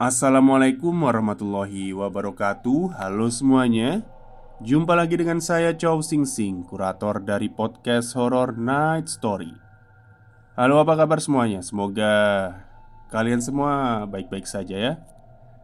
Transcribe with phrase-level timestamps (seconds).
[0.00, 2.96] Assalamualaikum warahmatullahi wabarakatuh.
[2.96, 4.00] Halo semuanya.
[4.64, 9.52] Jumpa lagi dengan saya Chow Sing Sing Kurator dari podcast horror Night Story.
[10.56, 11.60] Halo apa kabar semuanya?
[11.60, 12.16] Semoga
[13.12, 14.94] kalian semua baik-baik saja ya.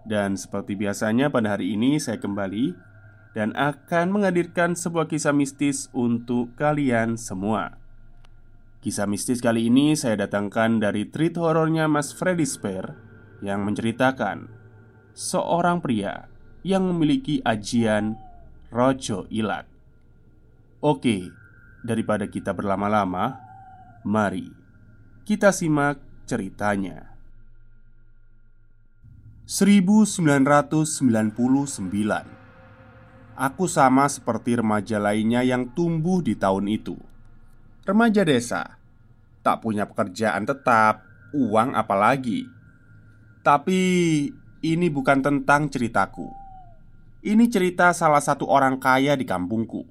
[0.04, 2.76] Dan seperti biasanya pada hari ini saya kembali
[3.32, 7.80] Dan akan menghadirkan sebuah kisah mistis untuk kalian semua.
[8.84, 13.05] Kisah mistis kali ini saya datangkan dari treat horornya Mas Freddy Spare
[13.44, 14.56] yang menceritakan
[15.16, 16.28] seorang pria
[16.66, 18.20] yang memiliki ajian
[18.68, 19.64] rojo ilat.
[20.82, 21.32] Oke,
[21.80, 23.40] daripada kita berlama-lama,
[24.04, 24.52] mari
[25.26, 25.98] kita simak
[26.28, 27.16] ceritanya.
[29.46, 30.82] 1999
[33.36, 36.96] Aku sama seperti remaja lainnya yang tumbuh di tahun itu.
[37.86, 38.80] Remaja desa,
[39.44, 42.55] tak punya pekerjaan tetap, uang apalagi
[43.46, 43.78] tapi
[44.66, 46.26] ini bukan tentang ceritaku.
[47.22, 49.86] Ini cerita salah satu orang kaya di kampungku.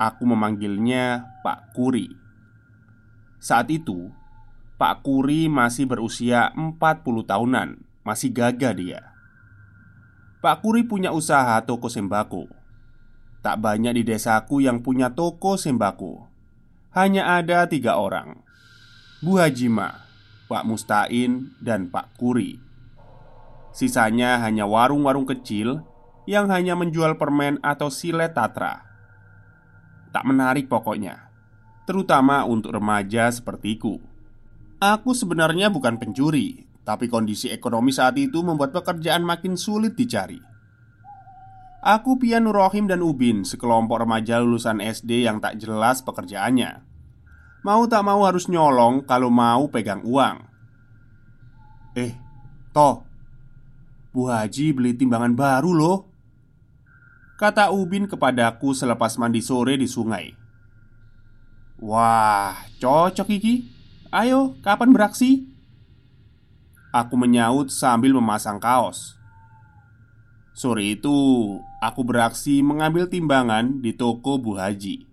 [0.00, 2.08] Aku memanggilnya Pak Kuri.
[3.36, 4.08] Saat itu,
[4.80, 7.76] Pak Kuri masih berusia 40 tahunan,
[8.08, 9.00] masih gagah dia.
[10.40, 12.48] Pak Kuri punya usaha toko sembako.
[13.44, 16.24] Tak banyak di desaku yang punya toko sembako.
[16.96, 18.40] Hanya ada tiga orang:
[19.20, 20.11] Bu Hajima,
[20.52, 22.60] Pak Mustain, dan Pak Kuri.
[23.72, 25.80] Sisanya hanya warung-warung kecil
[26.28, 28.84] yang hanya menjual permen atau silet tatra.
[30.12, 31.32] Tak menarik pokoknya,
[31.88, 33.96] terutama untuk remaja sepertiku.
[34.76, 40.36] Aku sebenarnya bukan pencuri, tapi kondisi ekonomi saat itu membuat pekerjaan makin sulit dicari.
[41.80, 46.91] Aku Pian Nurohim dan Ubin, sekelompok remaja lulusan SD yang tak jelas pekerjaannya.
[47.62, 50.42] Mau tak mau harus nyolong kalau mau pegang uang.
[51.94, 52.10] Eh,
[52.74, 53.06] toh,
[54.10, 55.98] Bu Haji beli timbangan baru loh.
[57.38, 60.34] Kata Ubin kepadaku selepas mandi sore di sungai.
[61.78, 63.54] Wah, cocok Kiki
[64.12, 65.48] Ayo, kapan beraksi?
[66.92, 69.16] Aku menyaut sambil memasang kaos.
[70.52, 71.16] Sore itu,
[71.80, 75.11] aku beraksi mengambil timbangan di toko Bu Haji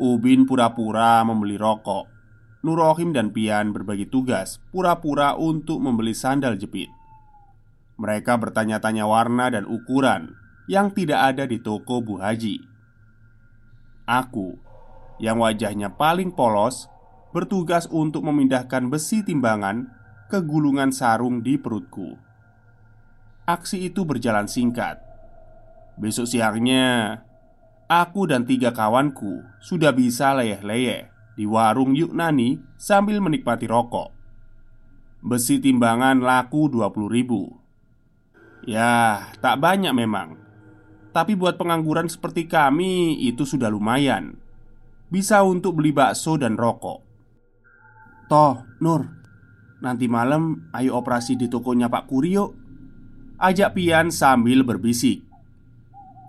[0.00, 2.08] Ubin pura-pura membeli rokok
[2.60, 6.92] Nurohim dan Pian berbagi tugas pura-pura untuk membeli sandal jepit.
[7.96, 10.36] Mereka bertanya-tanya warna dan ukuran
[10.68, 12.60] yang tidak ada di toko Bu Haji.
[14.04, 14.60] Aku,
[15.20, 16.88] yang wajahnya paling polos,
[17.32, 19.88] bertugas untuk memindahkan besi timbangan
[20.28, 22.16] ke gulungan sarung di perutku.
[23.48, 25.00] Aksi itu berjalan singkat.
[25.96, 27.20] Besok siangnya,
[27.90, 34.14] aku dan tiga kawanku sudah bisa leyeh-leyeh di warung Yuknani sambil menikmati rokok.
[35.20, 37.50] Besi timbangan laku 20 ribu.
[38.64, 40.38] Ya, tak banyak memang.
[41.10, 44.38] Tapi buat pengangguran seperti kami itu sudah lumayan.
[45.10, 47.02] Bisa untuk beli bakso dan rokok.
[48.30, 49.02] Toh, Nur
[49.80, 52.52] Nanti malam ayo operasi di tokonya Pak Kurio.
[53.40, 55.29] Ajak Pian sambil berbisik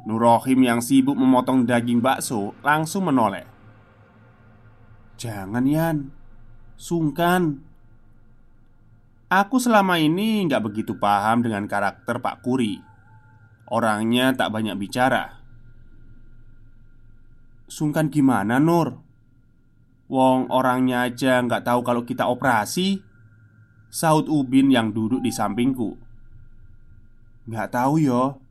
[0.02, 3.46] Nurohim yang sibuk memotong daging bakso langsung menoleh.
[5.22, 5.98] Jangan Yan.
[6.74, 7.62] Sungkan.
[9.30, 12.82] Aku selama ini nggak begitu paham dengan karakter Pak Kuri.
[13.70, 15.40] Orangnya tak banyak bicara.
[17.70, 19.00] Sungkan gimana Nur?
[20.12, 23.00] Wong orangnya aja nggak tahu kalau kita operasi.
[23.94, 25.96] Saud Ubin yang duduk di sampingku.
[27.48, 28.42] Nggak tahu yo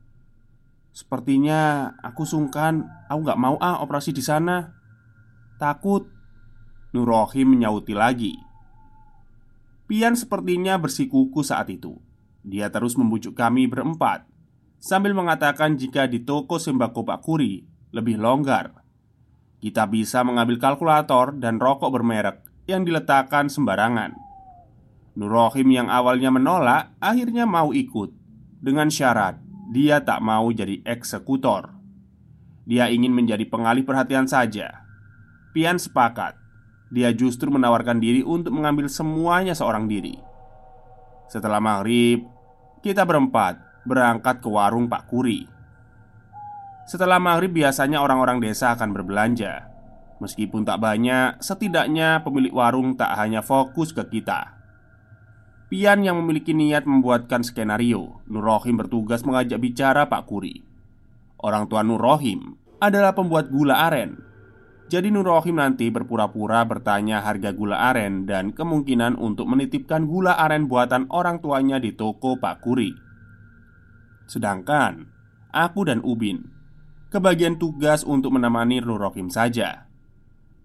[0.91, 4.75] Sepertinya aku sungkan Aku nggak mau ah operasi di sana.
[5.59, 6.07] Takut.
[6.91, 8.35] Nurohim menyauti lagi.
[9.87, 11.95] Pian sepertinya bersikuku saat itu.
[12.43, 14.31] Dia terus membujuk kami berempat
[14.81, 17.61] Sambil mengatakan jika di toko sembako Pak Kuri
[17.93, 18.81] lebih longgar.
[19.61, 24.17] Kita bisa mengambil kalkulator dan rokok bermerek yang diletakkan sembarangan.
[25.13, 28.09] Nurohim yang awalnya menolak akhirnya mau ikut
[28.57, 31.71] Dengan syarat dia tak mau jadi eksekutor
[32.67, 34.83] Dia ingin menjadi pengalih perhatian saja
[35.55, 36.41] Pian sepakat
[36.91, 40.19] dia justru menawarkan diri untuk mengambil semuanya seorang diri.
[41.31, 42.27] Setelah maghrib,
[42.83, 45.47] kita berempat berangkat ke warung Pak Kuri.
[46.83, 49.71] Setelah maghrib, biasanya orang-orang desa akan berbelanja.
[50.19, 54.60] Meskipun tak banyak, setidaknya pemilik warung tak hanya fokus ke kita.
[55.71, 60.59] Pian yang memiliki niat membuatkan skenario, Nurohim bertugas mengajak bicara Pak Kuri.
[61.39, 64.19] Orang tua Nurohim adalah pembuat gula aren
[64.91, 70.67] Jadi Nur Rohim nanti berpura-pura bertanya harga gula aren dan kemungkinan untuk menitipkan gula aren
[70.67, 72.91] buatan orang tuanya di toko Pak Kuri.
[74.27, 75.07] Sedangkan
[75.55, 76.43] aku dan Ubin
[77.07, 79.87] kebagian tugas untuk menemani Nur Rohim saja.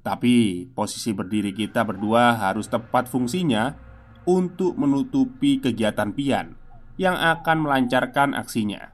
[0.02, 3.85] Tapi posisi berdiri kita berdua harus tepat fungsinya
[4.26, 6.58] untuk menutupi kegiatan Pian
[6.98, 8.92] yang akan melancarkan aksinya.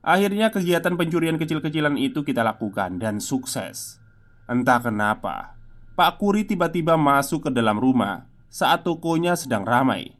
[0.00, 4.00] Akhirnya kegiatan pencurian kecil-kecilan itu kita lakukan dan sukses.
[4.48, 5.60] Entah kenapa
[5.92, 10.16] Pak Kuri tiba-tiba masuk ke dalam rumah saat tokonya sedang ramai.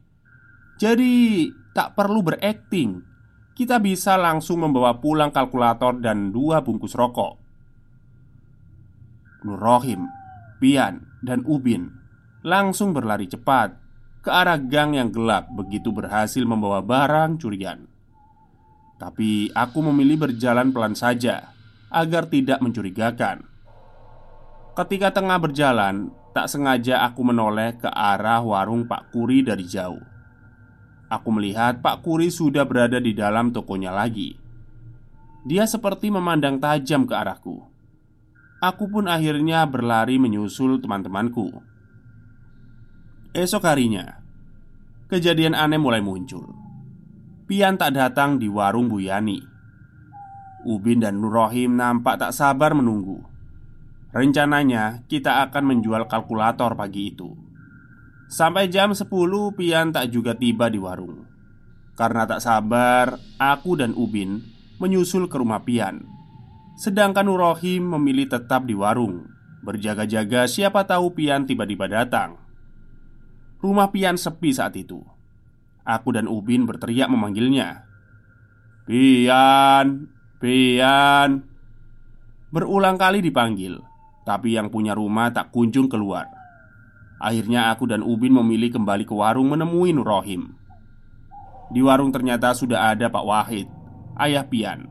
[0.77, 3.09] Jadi tak perlu berakting.
[3.57, 7.37] Kita bisa langsung membawa pulang kalkulator dan dua bungkus rokok.
[9.45, 10.09] Nur Rohim,
[10.61, 12.00] Pian, dan Ubin
[12.41, 13.77] langsung berlari cepat
[14.21, 17.89] ke arah gang yang gelap begitu berhasil membawa barang curian.
[19.01, 21.57] Tapi aku memilih berjalan pelan saja
[21.89, 23.49] agar tidak mencurigakan.
[24.77, 30.01] Ketika tengah berjalan, tak sengaja aku menoleh ke arah warung Pak Kuri dari jauh.
[31.11, 34.39] Aku melihat Pak Kuri sudah berada di dalam tokonya lagi.
[35.43, 37.59] Dia seperti memandang tajam ke arahku.
[38.61, 41.70] Aku pun akhirnya berlari menyusul teman-temanku.
[43.31, 44.27] Esok harinya,
[45.07, 46.51] kejadian aneh mulai muncul.
[47.47, 49.39] Pian tak datang di warung Bu Yani.
[50.67, 53.23] Ubin dan Nur Rohim nampak tak sabar menunggu.
[54.11, 57.31] Rencananya kita akan menjual kalkulator pagi itu.
[58.27, 59.07] Sampai jam 10
[59.55, 61.23] Pian tak juga tiba di warung.
[61.95, 64.43] Karena tak sabar, aku dan Ubin
[64.83, 66.03] menyusul ke rumah Pian.
[66.75, 69.23] Sedangkan Nur Rohim memilih tetap di warung.
[69.63, 72.50] Berjaga-jaga siapa tahu Pian tiba-tiba datang
[73.61, 75.05] Rumah Pian sepi saat itu.
[75.85, 77.85] Aku dan Ubin berteriak memanggilnya.
[78.89, 80.09] Pian,
[80.41, 81.45] Pian.
[82.51, 83.79] Berulang kali dipanggil
[84.27, 86.27] Tapi yang punya rumah tak kunjung keluar.
[87.21, 90.57] Akhirnya aku dan Ubin memilih kembali ke warung menemui Nur Rohim.
[91.69, 93.69] Di warung ternyata sudah ada Pak Wahid
[94.17, 94.89] Ayah Pian.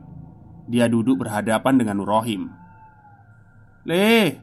[0.70, 2.54] Dia duduk berhadapan dengan Nur Rohim.
[3.82, 4.38] Le,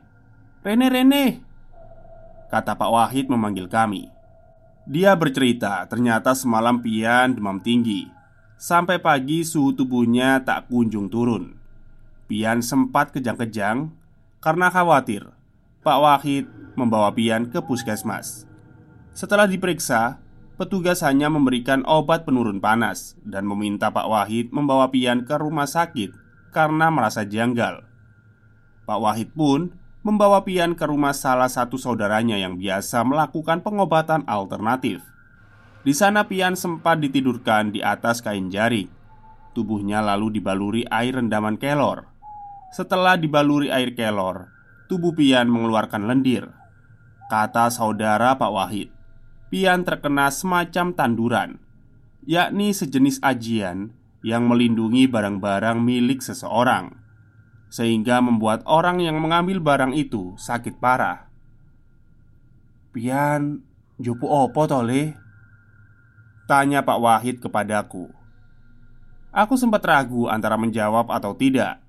[0.65, 1.25] Rene Rene
[2.51, 4.16] Kata Pak Wahid memanggil kami
[4.87, 8.07] dia bercerita, ternyata semalam Pian demam tinggi.
[8.55, 11.59] Sampai pagi suhu tubuhnya tak kunjung turun.
[12.31, 13.91] Pian sempat kejang-kejang
[14.39, 15.27] karena khawatir
[15.83, 16.47] Pak Wahid
[16.79, 18.47] membawa Pian ke puskesmas.
[19.11, 20.23] Setelah diperiksa,
[20.55, 26.15] petugas hanya memberikan obat penurun panas dan meminta Pak Wahid membawa Pian ke rumah sakit
[26.55, 27.83] karena merasa janggal.
[28.87, 35.01] Pak Wahid pun membawa Pian ke rumah salah satu saudaranya yang biasa melakukan pengobatan alternatif.
[35.81, 38.91] Di sana Pian sempat ditidurkan di atas kain jarik.
[39.55, 42.11] Tubuhnya lalu dibaluri air rendaman kelor.
[42.69, 44.51] Setelah dibaluri air kelor,
[44.91, 46.51] tubuh Pian mengeluarkan lendir.
[47.31, 48.91] Kata saudara Pak Wahid,
[49.47, 51.49] Pian terkena semacam tanduran,
[52.27, 57.06] yakni sejenis ajian yang melindungi barang-barang milik seseorang
[57.67, 61.27] sehingga membuat orang yang mengambil barang itu sakit parah.
[62.95, 63.61] Pian,
[63.99, 65.13] jupu opo tole?
[66.47, 68.07] Tanya Pak Wahid kepadaku.
[69.35, 71.83] Aku sempat ragu antara menjawab atau tidak.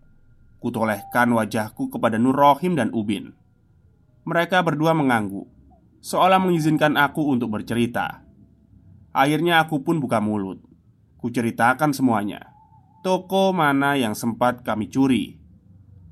[0.59, 3.31] Kutolehkan wajahku kepada Nur Rohim dan Ubin.
[4.27, 5.47] Mereka berdua mengangguk,
[6.03, 8.27] seolah mengizinkan aku untuk bercerita.
[9.15, 10.59] Akhirnya aku pun buka mulut.
[11.23, 12.51] Kuceritakan semuanya.
[13.07, 15.38] Toko mana yang sempat kami curi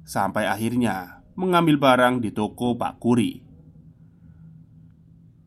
[0.06, 3.42] Sampai akhirnya mengambil barang di toko Pak Kuri.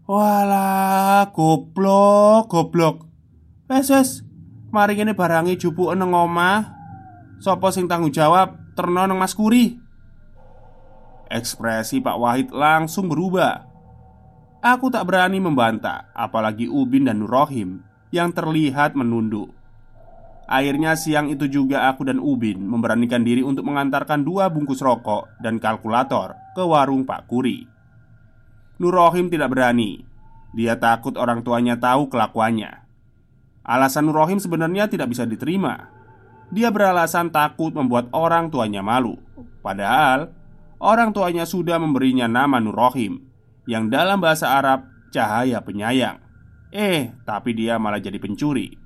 [0.04, 3.08] Walah, goblok, goblok.
[3.72, 4.10] Wes, wes.
[4.76, 6.76] Mari ini barangi jupu nang omah.
[7.40, 8.76] Sopo sing tanggung jawab?
[8.76, 9.80] Terno nang Mas Kuri.
[11.32, 13.70] Ekspresi Pak Wahid langsung berubah.
[14.60, 17.80] Aku tak berani membantah Apalagi Ubin dan Nurrohim
[18.12, 19.56] Yang terlihat menunduk
[20.50, 25.62] Akhirnya siang itu juga aku dan Ubin memberanikan diri untuk mengantarkan dua bungkus rokok dan
[25.62, 27.70] kalkulator ke warung Pak Kuri.
[28.82, 30.02] Nur Rohim tidak berani.
[30.58, 32.82] Dia takut orang tuanya tahu kelakuannya.
[33.62, 35.94] Alasan Nur Rohim sebenarnya tidak bisa diterima.
[36.50, 39.22] Dia beralasan takut membuat orang tuanya malu.
[39.62, 40.34] Padahal
[40.82, 43.22] orang tuanya sudah memberinya nama Nur Rohim
[43.70, 46.18] Yang dalam bahasa Arab cahaya penyayang.
[46.74, 48.79] Eh, tapi dia malah jadi pencuri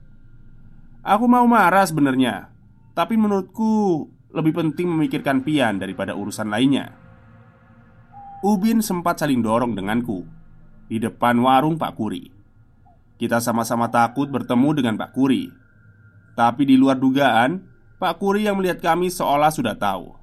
[1.04, 2.48] Aku mau marah sebenarnya,
[2.96, 6.96] tapi menurutku lebih penting memikirkan Pian daripada urusan lainnya.
[8.40, 10.24] Ubin sempat saling dorong denganku
[10.88, 12.32] di depan warung Pak Kuri.
[13.20, 15.52] Kita sama-sama takut bertemu dengan Pak Kuri,
[16.40, 17.68] tapi di luar dugaan,
[18.00, 20.16] Pak Kuri yang melihat kami seolah sudah tahu.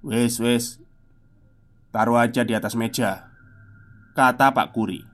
[0.00, 0.80] Wes, wes
[1.92, 3.28] Taruh aja di atas meja
[4.16, 5.04] Kata Pak Kuri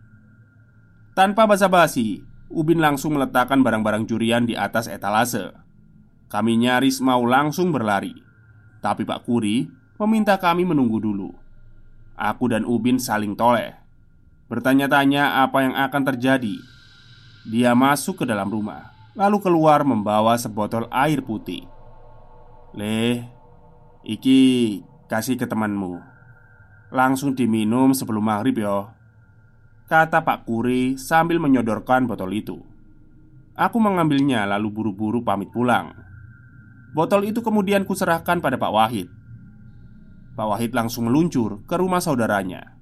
[1.11, 5.51] Tanpa basa-basi Ubin langsung meletakkan barang-barang curian di atas etalase.
[6.31, 8.15] Kami nyaris mau langsung berlari.
[8.83, 9.67] Tapi Pak Kuri
[9.99, 11.31] meminta kami menunggu dulu.
[12.15, 13.75] Aku dan Ubin saling toleh.
[14.47, 16.57] Bertanya-tanya apa yang akan terjadi.
[17.47, 21.65] Dia masuk ke dalam rumah Lalu keluar membawa sebotol air putih.
[22.77, 23.25] Leh,
[24.05, 24.39] iki
[25.09, 26.05] kasih ke temanmu.
[26.93, 28.93] Langsung diminum sebelum maghrib yo
[29.87, 32.59] Kata Pak Kuri sambil menyodorkan botol itu
[33.55, 35.95] Aku mengambilnya lalu buru-buru pamit pulang
[36.91, 39.07] Botol itu kemudian kuserahkan pada Pak Wahid
[40.35, 42.75] Pak Wahid langsung meluncur ke rumah saudaranya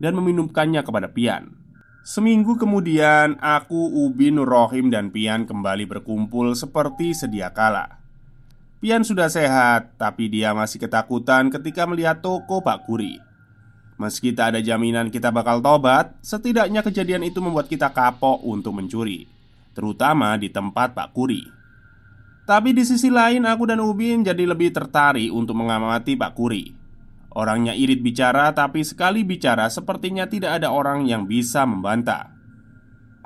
[0.00, 1.52] Dan meminumkannya kepada Pian
[2.08, 8.00] Seminggu kemudian, aku, Ubi, Nur Rohim, dan Pian kembali berkumpul seperti sedia kala.
[8.80, 13.27] Pian sudah sehat, tapi dia masih ketakutan ketika melihat toko Pak Kuri.
[13.98, 19.26] Meski tak ada jaminan kita bakal tobat, setidaknya kejadian itu membuat kita kapok untuk mencuri,
[19.74, 21.42] terutama di tempat Pak Kuri.
[22.46, 26.70] Tapi di sisi lain, aku dan Ubin jadi lebih tertarik untuk mengamati Pak Kuri.
[27.34, 32.30] Orangnya irit bicara, tapi sekali bicara sepertinya tidak ada orang yang bisa membantah.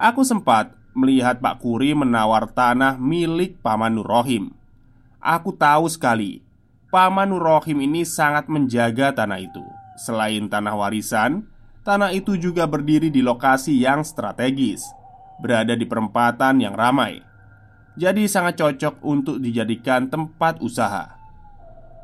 [0.00, 4.57] Aku sempat melihat Pak Kuri menawar tanah milik Paman Nurrohim.
[5.21, 6.41] Aku tahu sekali,
[6.88, 9.82] Paman Nurrohim ini sangat menjaga tanah itu.
[10.03, 11.47] Selain tanah warisan,
[11.87, 14.83] tanah itu juga berdiri di lokasi yang strategis,
[15.39, 17.23] berada di perempatan yang ramai.
[17.95, 21.15] Jadi sangat cocok untuk dijadikan tempat usaha.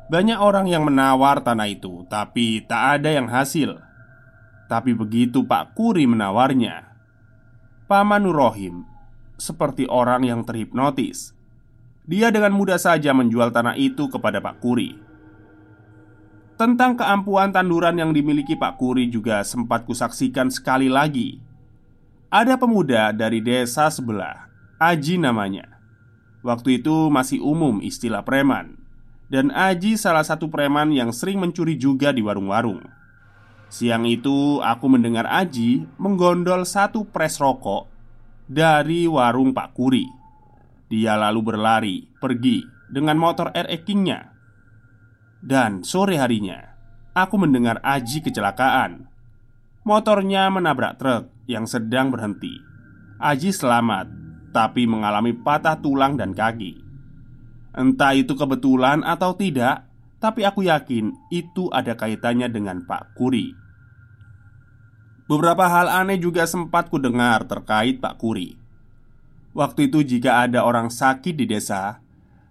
[0.07, 3.83] Banyak orang yang menawar tanah itu, tapi tak ada yang hasil.
[4.71, 6.87] Tapi begitu Pak Kuri menawarnya,
[7.89, 8.87] Paman Nurohim
[9.35, 11.35] seperti orang yang terhipnotis.
[12.07, 15.08] Dia dengan mudah saja menjual tanah itu kepada Pak Kuri.
[16.59, 21.39] Tentang keampuhan tanduran yang dimiliki Pak Kuri juga sempat kusaksikan sekali lagi.
[22.27, 25.79] Ada pemuda dari desa sebelah, Aji namanya.
[26.43, 28.75] Waktu itu masih umum istilah preman
[29.31, 32.83] dan Aji salah satu preman yang sering mencuri juga di warung-warung.
[33.71, 37.87] Siang itu aku mendengar Aji menggondol satu pres rokok
[38.51, 40.03] dari warung Pak Kuri.
[40.91, 44.28] Dia lalu berlari pergi dengan motor RX King-nya.
[45.39, 46.75] Dan sore harinya,
[47.15, 49.07] aku mendengar Aji kecelakaan.
[49.87, 52.59] Motornya menabrak truk yang sedang berhenti.
[53.19, 54.11] Aji selamat,
[54.51, 56.83] tapi mengalami patah tulang dan kaki.
[57.71, 59.87] Entah itu kebetulan atau tidak,
[60.19, 63.55] tapi aku yakin itu ada kaitannya dengan Pak Kuri.
[65.29, 68.57] Beberapa hal aneh juga sempat ku dengar terkait Pak Kuri.
[69.53, 72.01] Waktu itu, jika ada orang sakit di desa,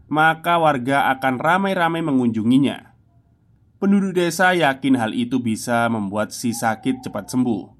[0.08, 2.96] maka warga akan ramai-ramai mengunjunginya.
[3.78, 7.78] Penduduk desa yakin hal itu bisa membuat si sakit cepat sembuh.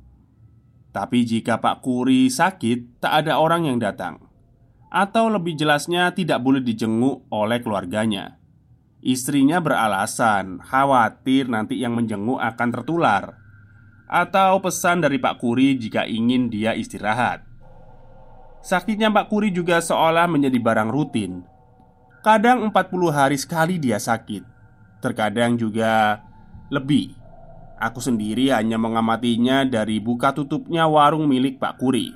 [0.95, 4.29] Tapi jika Pak Kuri sakit, tak ada orang yang datang
[4.89, 8.41] atau lebih jelasnya tidak boleh dijenguk oleh keluarganya.
[8.99, 13.39] Istrinya beralasan khawatir nanti yang menjenguk akan tertular
[14.11, 17.47] Atau pesan dari Pak Kuri jika ingin dia istirahat
[18.59, 21.47] Sakitnya Pak Kuri juga seolah menjadi barang rutin
[22.21, 24.43] Kadang 40 hari sekali dia sakit.
[24.99, 26.23] Terkadang juga
[26.69, 27.15] lebih.
[27.79, 32.11] Aku sendiri hanya mengamatinya dari buka tutupnya warung milik Pak Kuri.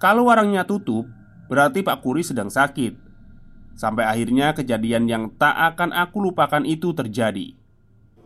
[0.00, 1.04] Kalau warungnya tutup,
[1.44, 2.96] Berarti Pak Kuri sedang sakit.
[3.76, 7.52] Sampai akhirnya kejadian yang tak akan aku lupakan itu terjadi.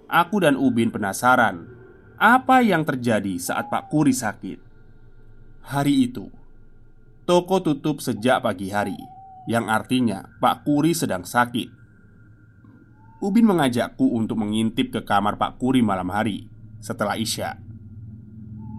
[0.09, 1.69] Aku dan Ubin penasaran
[2.17, 4.57] Apa yang terjadi saat Pak Kuri sakit?
[5.69, 6.33] Hari itu
[7.29, 8.97] Toko tutup sejak pagi hari
[9.49, 11.73] Yang artinya Pak Kuri sedang sakit
[13.25, 16.53] Ubin mengajakku untuk mengintip ke kamar Pak Kuri malam hari
[16.85, 17.57] Setelah Isya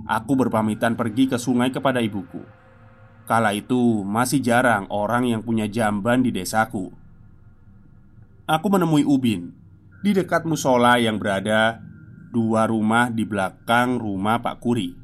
[0.05, 2.59] Aku berpamitan pergi ke sungai kepada ibuku
[3.29, 6.89] Kala itu masih jarang orang yang punya jamban di desaku.
[8.49, 9.53] Aku menemui Ubin
[10.01, 11.77] di dekat musola yang berada
[12.33, 14.97] dua rumah di belakang rumah Pak Kuri.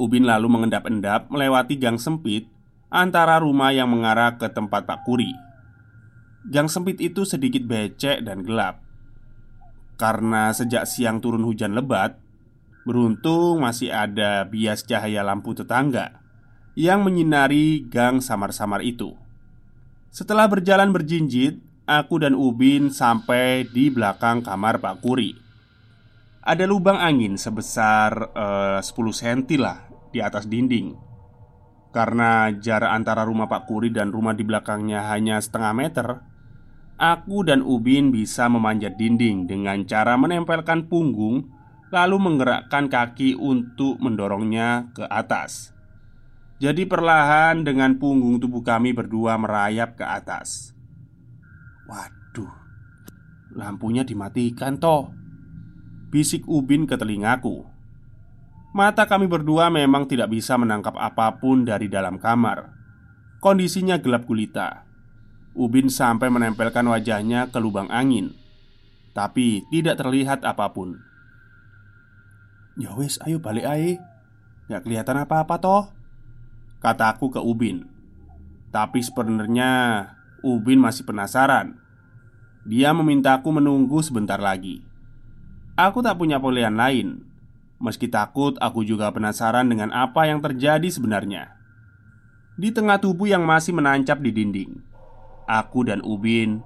[0.00, 2.48] Ubin lalu mengendap-endap melewati gang sempit
[2.90, 5.30] antara rumah yang mengarah ke tempat Pak Kuri.
[6.50, 8.82] Gang sempit itu sedikit becek dan gelap.
[9.94, 12.18] Karena sejak siang turun hujan lebat,
[12.82, 16.18] beruntung masih ada bias cahaya lampu tetangga
[16.74, 19.14] yang menyinari gang samar-samar itu.
[20.10, 25.36] Setelah berjalan berjinjit, aku dan Ubin sampai di belakang kamar Pak Kuri.
[26.40, 31.09] Ada lubang angin sebesar uh, 10 cm lah di atas dinding.
[31.90, 36.08] Karena jarak antara rumah Pak Kuri dan rumah di belakangnya hanya setengah meter,
[37.00, 41.48] Aku dan Ubin bisa memanjat dinding dengan cara menempelkan punggung,
[41.88, 45.72] lalu menggerakkan kaki untuk mendorongnya ke atas.
[46.60, 50.76] Jadi, perlahan dengan punggung tubuh kami berdua merayap ke atas.
[51.88, 52.52] Waduh,
[53.56, 55.08] lampunya dimatikan, toh.
[56.12, 57.64] Bisik Ubin ke telingaku.
[58.70, 62.70] Mata kami berdua memang tidak bisa menangkap apa pun dari dalam kamar.
[63.42, 64.86] Kondisinya gelap gulita.
[65.58, 68.30] Ubin sampai menempelkan wajahnya ke lubang angin,
[69.10, 71.02] tapi tidak terlihat apa pun.
[72.78, 73.98] Ya wes, ayo balik ae.
[74.70, 75.84] Gak kelihatan apa-apa toh.
[76.78, 77.90] Kataku ke Ubin.
[78.70, 79.70] Tapi sebenarnya
[80.46, 81.76] Ubin masih penasaran.
[82.62, 84.86] Dia memintaku menunggu sebentar lagi.
[85.74, 87.29] Aku tak punya pilihan lain.
[87.80, 91.60] Meski takut, aku juga penasaran dengan apa yang terjadi sebenarnya.
[92.60, 94.84] Di tengah tubuh yang masih menancap di dinding
[95.48, 96.60] Aku dan Ubin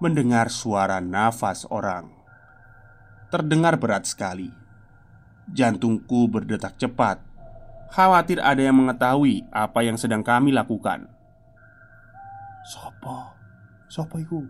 [0.00, 2.08] mendengar suara nafas orang
[3.28, 4.48] Terdengar berat sekali
[5.52, 7.20] Jantungku berdetak cepat
[7.92, 11.12] Khawatir ada yang mengetahui apa yang sedang kami lakukan
[12.64, 13.36] Sopo?
[13.92, 14.48] Sopo itu?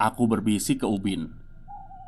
[0.00, 1.28] Aku berbisik ke Ubin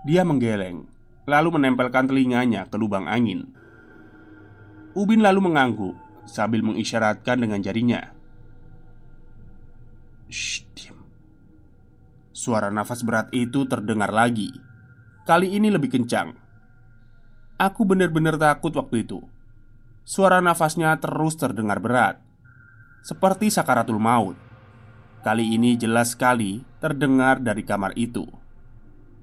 [0.08, 0.88] Dia menggeleng
[1.24, 3.62] Lalu menempelkan telinganya ke lubang angin
[4.92, 5.96] Ubin lalu mengangguk
[6.28, 8.12] sambil mengisyaratkan dengan jarinya.
[10.28, 11.08] Shh, diam.
[12.36, 14.52] Suara nafas berat itu terdengar lagi.
[15.24, 16.36] Kali ini lebih kencang.
[17.56, 19.24] Aku benar-benar takut waktu itu.
[20.04, 22.20] Suara nafasnya terus terdengar berat,
[23.00, 24.36] seperti sakaratul maut.
[25.24, 28.28] Kali ini jelas sekali terdengar dari kamar itu.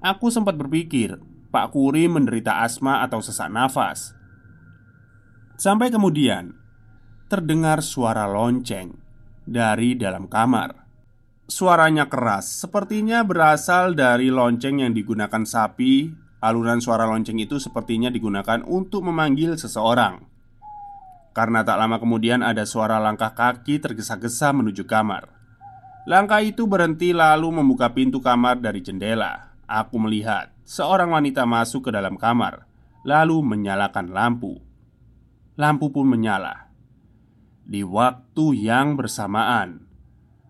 [0.02, 4.14] Aku sempat berpikir Pak Kuri menderita asma atau sesak nafas.
[5.58, 6.54] Sampai kemudian
[7.26, 8.94] terdengar suara lonceng
[9.42, 10.86] dari dalam kamar.
[11.50, 16.14] Suaranya keras, sepertinya berasal dari lonceng yang digunakan sapi.
[16.40, 20.22] Alunan suara lonceng itu sepertinya digunakan untuk memanggil seseorang.
[21.34, 25.26] Karena tak lama kemudian ada suara langkah kaki tergesa-gesa menuju kamar.
[26.06, 29.49] Langkah itu berhenti lalu membuka pintu kamar dari jendela.
[29.70, 32.66] Aku melihat seorang wanita masuk ke dalam kamar,
[33.06, 34.58] lalu menyalakan lampu.
[35.54, 36.74] Lampu pun menyala.
[37.62, 39.86] Di waktu yang bersamaan,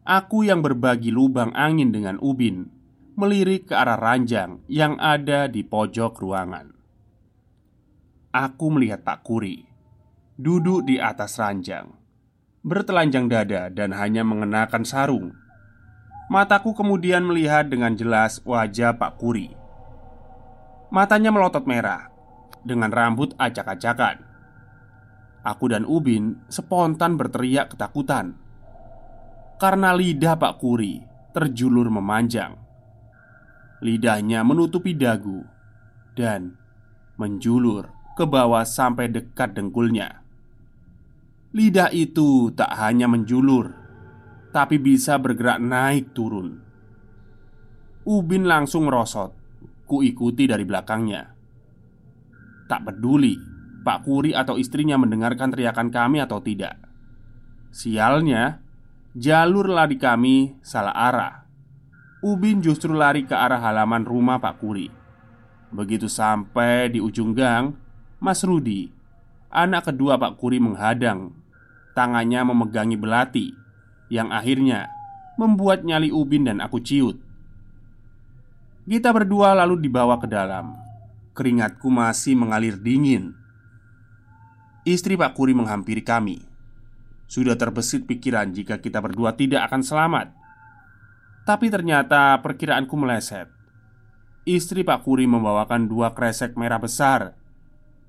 [0.09, 2.73] aku yang berbagi lubang angin dengan Ubin
[3.21, 6.73] melirik ke arah ranjang yang ada di pojok ruangan.
[8.33, 9.69] Aku melihat Pak Kuri
[10.41, 11.93] duduk di atas ranjang,
[12.65, 15.37] bertelanjang dada dan hanya mengenakan sarung.
[16.31, 19.51] Mataku kemudian melihat dengan jelas wajah Pak Kuri.
[20.95, 22.07] Matanya melotot merah
[22.63, 24.31] dengan rambut acak-acakan.
[25.41, 28.37] Aku dan Ubin spontan berteriak ketakutan
[29.57, 31.01] Karena lidah Pak Kuri
[31.33, 32.61] terjulur memanjang
[33.81, 35.41] Lidahnya menutupi dagu
[36.13, 36.61] Dan
[37.17, 37.89] menjulur
[38.21, 40.21] ke bawah sampai dekat dengkulnya
[41.57, 43.80] Lidah itu tak hanya menjulur
[44.51, 46.59] Tapi bisa bergerak naik turun
[48.03, 49.31] Ubin langsung merosot
[49.87, 51.23] Kuikuti dari belakangnya
[52.67, 56.77] Tak peduli Pak Kuri atau istrinya mendengarkan teriakan kami atau tidak.
[57.73, 58.61] Sialnya,
[59.17, 61.35] jalur lari kami salah arah.
[62.21, 64.93] Ubin justru lari ke arah halaman rumah Pak Kuri.
[65.73, 67.73] Begitu sampai di ujung gang,
[68.21, 68.93] Mas Rudi,
[69.49, 71.33] anak kedua Pak Kuri menghadang.
[71.97, 73.47] Tangannya memegangi belati
[74.11, 74.91] yang akhirnya
[75.39, 77.17] membuat nyali Ubin dan aku ciut.
[78.85, 80.75] Kita berdua lalu dibawa ke dalam.
[81.33, 83.39] Keringatku masih mengalir dingin.
[84.83, 86.43] Istri Pak Kuri menghampiri kami.
[87.31, 90.35] Sudah terbesit pikiran jika kita berdua tidak akan selamat.
[91.47, 93.47] Tapi ternyata perkiraanku meleset.
[94.43, 97.39] Istri Pak Kuri membawakan dua kresek merah besar.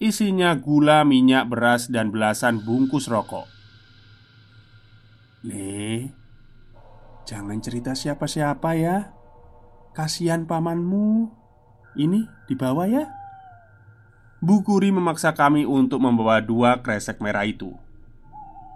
[0.01, 3.60] Isinya gula, minyak, beras, dan belasan bungkus rokok
[5.41, 6.13] Le,
[7.25, 9.09] jangan cerita siapa-siapa ya
[9.97, 11.33] Kasihan pamanmu
[11.97, 13.09] Ini dibawa ya
[14.41, 17.77] Bu Kuri memaksa kami untuk membawa dua kresek merah itu.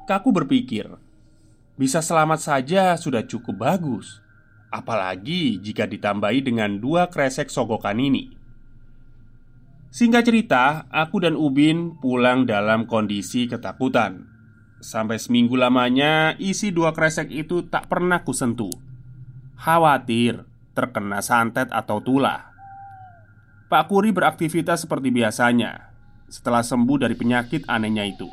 [0.06, 0.86] Kaku berpikir,
[1.74, 4.22] bisa selamat saja sudah cukup bagus,
[4.70, 8.30] apalagi jika ditambahi dengan dua kresek sogokan ini.
[9.90, 14.35] Singkat cerita, aku dan Ubin pulang dalam kondisi ketakutan.
[14.84, 18.72] Sampai seminggu lamanya, isi dua kresek itu tak pernah kusentuh.
[19.56, 20.44] Khawatir
[20.76, 22.52] terkena santet atau tulah.
[23.72, 25.90] Pak Kuri beraktivitas seperti biasanya
[26.28, 28.28] setelah sembuh dari penyakit anehnya itu.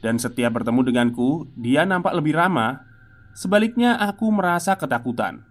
[0.00, 2.88] Dan setiap bertemu denganku, dia nampak lebih ramah.
[3.36, 5.44] Sebaliknya, aku merasa ketakutan.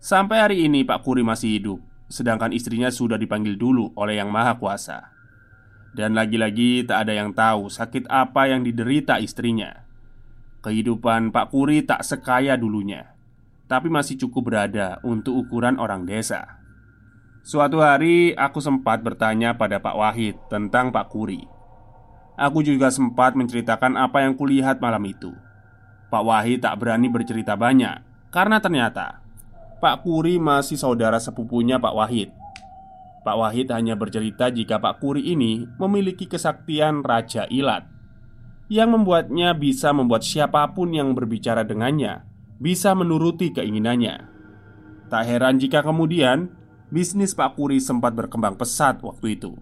[0.00, 4.58] Sampai hari ini Pak Kuri masih hidup Sedangkan istrinya sudah dipanggil dulu oleh Yang Maha
[4.58, 4.98] Kuasa
[5.90, 9.90] Dan lagi-lagi tak ada yang tahu sakit apa yang diderita istrinya.
[10.60, 13.16] Kehidupan Pak Kuri tak sekaya dulunya
[13.64, 16.60] Tapi masih cukup berada untuk ukuran orang desa.
[17.40, 21.48] Suatu hari aku sempat bertanya pada Pak Wahid tentang Pak Kuri
[22.36, 25.32] Aku juga sempat menceritakan apa yang kulihat malam itu.
[26.12, 29.20] Pak Wahid tak berani bercerita banyak Karena ternyata
[29.80, 32.39] Pak Kuri masih saudara sepupunya Pak Wahid.
[33.20, 37.84] Pak Wahid hanya bercerita jika Pak Kuri ini memiliki kesaktian Raja Ilat
[38.72, 42.24] yang membuatnya bisa membuat siapa pun yang berbicara dengannya
[42.60, 44.28] bisa menuruti keinginannya.
[45.08, 46.54] Tak heran jika kemudian
[46.92, 49.56] bisnis Pak Kuri sempat berkembang pesat waktu itu.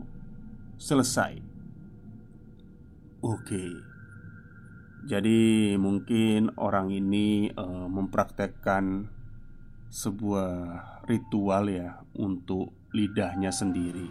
[0.76, 1.40] Selesai.
[3.22, 3.64] Oke.
[5.08, 9.08] Jadi mungkin orang ini uh, mempraktekkan
[9.88, 10.52] sebuah
[11.08, 14.08] ritual ya untuk lidahnya sendiri.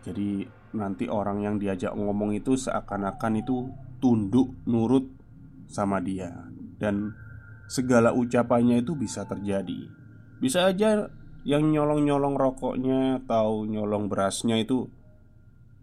[0.00, 3.68] Jadi nanti orang yang diajak ngomong itu seakan-akan itu
[4.00, 5.04] tunduk nurut
[5.68, 6.32] sama dia
[6.80, 7.12] dan
[7.68, 9.86] segala ucapannya itu bisa terjadi.
[10.40, 11.06] Bisa aja
[11.44, 14.88] yang nyolong-nyolong rokoknya atau nyolong berasnya itu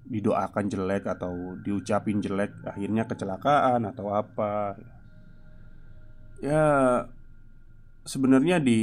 [0.07, 4.75] didoakan jelek atau diucapin jelek akhirnya kecelakaan atau apa.
[6.41, 6.65] Ya
[8.07, 8.79] sebenarnya di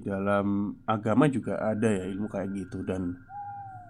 [0.00, 3.18] dalam agama juga ada ya ilmu kayak gitu dan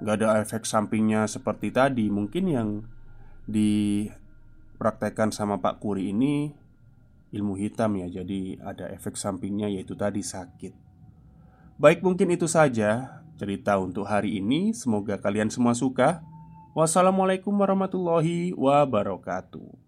[0.00, 2.08] nggak ada efek sampingnya seperti tadi.
[2.08, 2.68] Mungkin yang
[3.44, 6.56] dipraktekkan sama Pak Kuri ini
[7.30, 10.72] ilmu hitam ya jadi ada efek sampingnya yaitu tadi sakit.
[11.76, 14.72] Baik mungkin itu saja cerita untuk hari ini.
[14.72, 16.24] Semoga kalian semua suka.
[16.72, 19.79] Wassalamualaikum warahmatullahi wabarakatuh